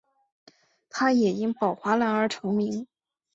[0.89, 2.87] 他也因宝华蓝而成名。